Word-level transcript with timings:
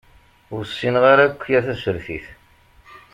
Ur 0.53 0.63
ssineɣ 0.65 1.03
ara 1.11 1.25
akya 1.27 1.59
tasertit. 1.65 2.27